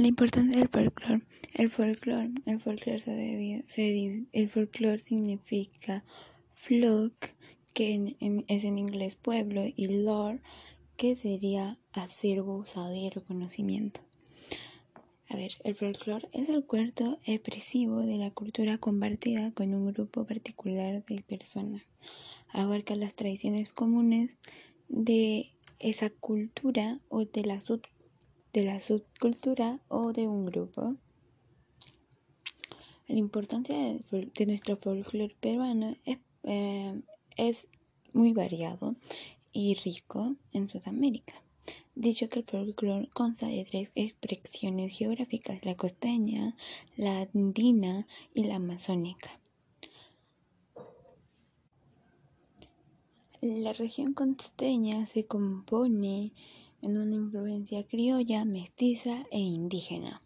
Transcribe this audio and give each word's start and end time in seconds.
La 0.00 0.06
importancia 0.06 0.58
del 0.58 0.68
folclore. 0.70 1.20
El 1.52 1.68
folclore, 1.68 2.30
el 2.46 2.58
folclore 2.58 2.98
se 2.98 3.64
se, 3.66 4.24
el 4.32 4.48
folclore 4.48 4.98
significa 4.98 6.04
flock, 6.54 7.12
que 7.74 8.16
es 8.48 8.64
en 8.64 8.78
inglés 8.78 9.16
pueblo, 9.16 9.62
y 9.76 10.02
lore, 10.02 10.40
que 10.96 11.16
sería 11.16 11.78
acervo, 11.92 12.64
saber 12.64 13.18
o 13.18 13.24
conocimiento. 13.24 14.00
A 15.28 15.36
ver, 15.36 15.52
el 15.64 15.74
folclore 15.74 16.26
es 16.32 16.48
el 16.48 16.64
cuerpo 16.64 17.18
expresivo 17.26 18.00
de 18.00 18.16
la 18.16 18.30
cultura 18.30 18.78
compartida 18.78 19.50
con 19.50 19.74
un 19.74 19.92
grupo 19.92 20.24
particular 20.24 21.04
de 21.04 21.22
personas. 21.22 21.82
Abarca 22.48 22.96
las 22.96 23.14
tradiciones 23.14 23.74
comunes 23.74 24.38
de 24.88 25.52
esa 25.78 26.08
cultura 26.08 27.00
o 27.10 27.26
de 27.26 27.44
la 27.44 27.60
sub 27.60 27.82
de 28.52 28.64
la 28.64 28.80
subcultura 28.80 29.80
o 29.88 30.12
de 30.12 30.26
un 30.26 30.46
grupo. 30.46 30.96
La 33.08 33.16
importancia 33.16 33.76
de, 33.76 34.46
nuestro 34.46 34.76
folclore 34.76 35.34
peruano 35.40 35.96
es, 36.04 36.18
eh, 36.44 37.02
es 37.36 37.68
muy 38.12 38.32
variado 38.32 38.96
y 39.52 39.74
rico 39.74 40.36
en 40.52 40.68
Sudamérica. 40.68 41.34
Dicho 41.94 42.28
que 42.28 42.38
el 42.40 42.44
folclore 42.44 43.08
consta 43.12 43.48
de 43.48 43.64
tres 43.64 43.90
expresiones 43.94 44.96
geográficas, 44.96 45.64
la 45.64 45.76
costeña, 45.76 46.56
la 46.96 47.28
andina 47.34 48.06
y 48.32 48.44
la 48.44 48.56
amazónica. 48.56 49.40
La 53.40 53.72
región 53.72 54.12
costeña 54.12 55.06
se 55.06 55.26
compone 55.26 56.32
en 56.82 56.98
una 56.98 57.14
influencia 57.14 57.86
criolla, 57.86 58.44
mestiza 58.44 59.24
e 59.30 59.38
indígena. 59.38 60.22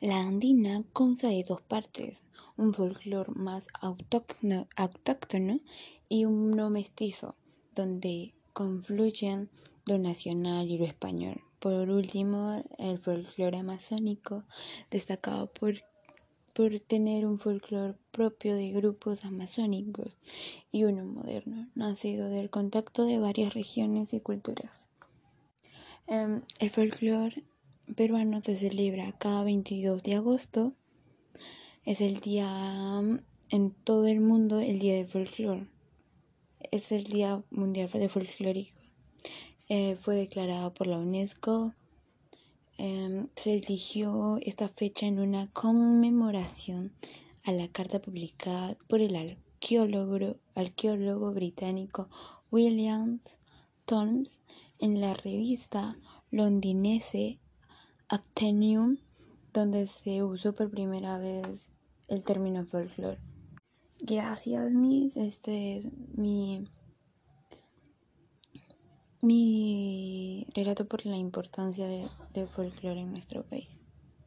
La 0.00 0.20
andina 0.20 0.84
consta 0.92 1.28
de 1.28 1.44
dos 1.44 1.62
partes, 1.62 2.22
un 2.56 2.72
folclore 2.72 3.32
más 3.34 3.68
autóctono, 3.80 4.66
autóctono 4.76 5.60
y 6.08 6.24
uno 6.24 6.70
mestizo, 6.70 7.36
donde 7.74 8.34
confluyen 8.52 9.50
lo 9.86 9.98
nacional 9.98 10.70
y 10.70 10.78
lo 10.78 10.84
español. 10.84 11.40
Por 11.58 11.90
último, 11.90 12.62
el 12.78 12.98
folclore 12.98 13.58
amazónico, 13.58 14.44
destacado 14.90 15.46
por, 15.46 15.74
por 16.52 16.78
tener 16.80 17.24
un 17.26 17.38
folclore 17.38 17.96
propio 18.10 18.54
de 18.54 18.70
grupos 18.70 19.24
amazónicos 19.24 20.12
y 20.70 20.84
uno 20.84 21.04
moderno, 21.04 21.68
nacido 21.74 22.28
del 22.28 22.50
contacto 22.50 23.04
de 23.04 23.18
varias 23.18 23.54
regiones 23.54 24.12
y 24.12 24.20
culturas. 24.20 24.88
Em, 26.06 26.42
el 26.58 26.68
folclore 26.68 27.42
peruano 27.96 28.42
se 28.42 28.56
celebra 28.56 29.12
cada 29.12 29.42
22 29.44 30.02
de 30.02 30.14
agosto. 30.14 30.74
Es 31.84 32.00
el 32.02 32.20
día 32.20 33.00
en 33.50 33.70
todo 33.70 34.06
el 34.06 34.20
mundo, 34.20 34.60
el 34.60 34.78
día 34.78 34.96
del 34.96 35.06
folclore. 35.06 35.66
Es 36.70 36.92
el 36.92 37.04
Día 37.04 37.42
Mundial 37.50 37.88
de 37.88 38.08
Folclórico. 38.08 38.80
Eh, 39.68 39.96
fue 39.96 40.16
declarado 40.16 40.74
por 40.74 40.86
la 40.86 40.98
UNESCO. 40.98 41.74
Em, 42.76 43.28
se 43.36 43.54
eligió 43.54 44.38
esta 44.42 44.68
fecha 44.68 45.06
en 45.06 45.20
una 45.20 45.50
conmemoración 45.52 46.92
a 47.44 47.52
la 47.52 47.68
carta 47.68 48.00
publicada 48.00 48.76
por 48.88 49.00
el 49.00 49.14
arqueólogo, 49.14 50.36
arqueólogo 50.54 51.32
británico 51.32 52.08
William 52.50 53.20
Thoms 53.84 54.40
en 54.84 55.00
la 55.00 55.14
revista 55.14 55.96
londinense 56.30 57.40
Athenaeum, 58.08 58.98
donde 59.54 59.86
se 59.86 60.22
usó 60.22 60.54
por 60.54 60.70
primera 60.70 61.16
vez 61.16 61.70
el 62.08 62.22
término 62.22 62.66
folclore. 62.66 63.18
Gracias, 64.00 64.72
mis. 64.72 65.16
Este 65.16 65.78
es 65.78 65.86
mi, 66.14 66.68
mi 69.22 70.46
relato 70.54 70.86
por 70.86 71.06
la 71.06 71.16
importancia 71.16 71.88
del 71.88 72.46
folclore 72.46 73.00
en 73.00 73.12
nuestro 73.12 73.42
país. 73.42 73.70